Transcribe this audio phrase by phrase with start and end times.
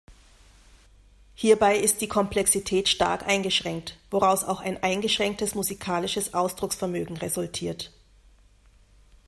[1.35, 7.91] Hierbei ist die Komplexität stark eingeschränkt, woraus auch ein eingeschränktes musikalisches Ausdrucksvermögen resultiert.